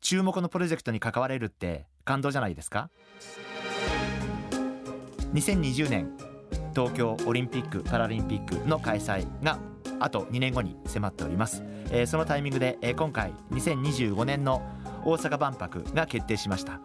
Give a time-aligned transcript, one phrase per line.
[0.00, 2.90] 注目のプロジェクトに関われるって感動じゃないですか
[5.32, 6.10] ？2020年
[6.74, 9.58] 東京オリンピック・パラリンピックの開催が
[9.98, 14.62] あと2年後に迫っております、えー、そのタイミングで、えー、今回2025年の
[15.04, 16.80] 大阪万博が決定しました。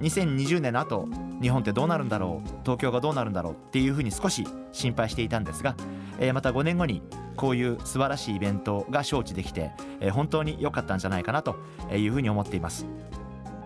[0.00, 1.08] 2020年の後
[1.40, 2.48] 日本ってどうなるんだろう？
[2.62, 3.52] 東京がどうなるんだろう？
[3.54, 5.74] っていうふうに少し心配していたんですが、
[6.18, 7.02] えー、また5年後に
[7.36, 9.70] こういう素晴らしいイベントが招致できて、
[10.00, 11.56] え、本当に良かったんじゃないかなと
[11.92, 12.86] いうふうに思っています。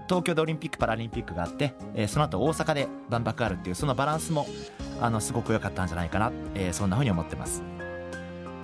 [0.08, 4.46] 東京でオリンピック・パラリンピックがあって、え、その後大阪で万博あるっていうそのバランスも
[5.00, 7.62] あのすごく良かったんじゃないかな、え、そんなふうに思ってます。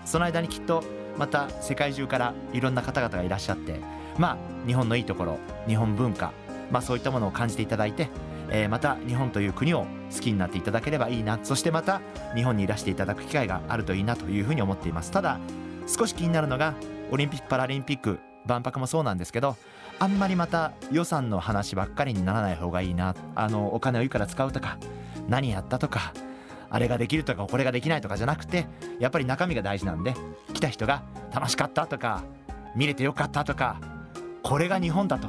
[0.05, 0.83] その間にきっと
[1.17, 3.81] また世界中からいろんな方々がいらっしゃって
[4.19, 6.33] まあ日本のいいところ日本文化
[6.71, 8.09] まあそういったものを感じていただいて、
[8.51, 11.39] えー、また日本という国を好きになっていただければいいな。
[11.43, 12.01] そしてまた
[12.35, 15.11] 日本にいらしていただく機会があるといいなというふうに思っています。
[15.11, 15.39] ただ
[15.87, 16.75] 少し気になるのが
[17.11, 19.57] オリンピック・パラリンピック万博もそうなんですけど
[19.99, 23.15] あんまりまた予算の話ばっかりにならない方がいいな。
[23.35, 24.79] あのお金をいくら使うとか
[25.29, 26.13] 何やったとか
[26.69, 28.67] あれができるとかこれができないとかじゃなくて
[28.99, 30.15] やっぱり中身が大事なんで
[30.53, 32.25] 来た人が楽しかったとか
[32.75, 33.81] 見れてよかったとか
[34.43, 35.29] これが日本だと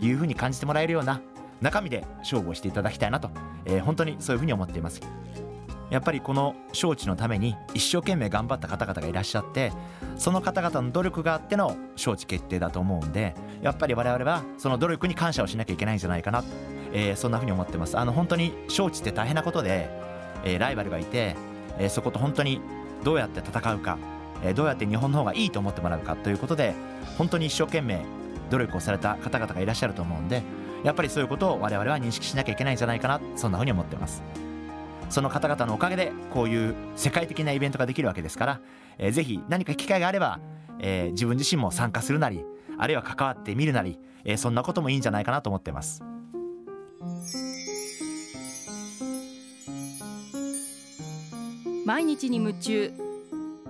[0.00, 1.20] いうふうに感じてもらえるような
[1.60, 3.30] 中身で勝負をしていただきたいなと、
[3.64, 5.00] えー、本当にそういうふうに思っています。
[5.90, 9.72] やっぱりこの招致のために一生懸命頑張った方々がいらっしゃって
[10.16, 16.42] その方々の努力があっての招致決定だと思うんでやっぱり我々はその努力に感謝をしなきゃいけないんじゃないかな、
[16.92, 17.96] えー、そんなふうに思ってます。
[17.96, 19.88] あの本当に招致って大変なことで、
[20.44, 21.36] えー、ライバルがいて、
[21.78, 22.60] えー、そこと本当に
[23.04, 23.98] どうやって戦うか、
[24.42, 26.74] えどうやって日本の方がいいと思ってもらうかということで
[27.16, 28.04] 本当に一生懸命
[28.50, 30.42] 努力をされた方々がいらっしゃると思うんで
[30.84, 34.22] やっぱりそういうことを我々は認識しなきゃいけないんじゃないかなそんなふうに思ってます。
[35.08, 38.60] その方々のおかげでこういう世界的なイベントができるわけですから、
[38.98, 40.40] えー、ぜひ何か機会があれば、
[40.80, 42.44] えー、自分自身も参加するなり
[42.76, 46.02] あるいは関わってみるなり、えー、そんなこともいいんじゃないかなと思ってます。
[51.84, 52.92] 毎日に夢中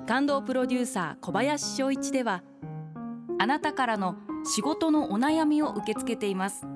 [0.08, 2.42] 感動プロデューサー小林翔一では
[3.38, 6.75] あなたからの仕事のお悩みを受け付けています。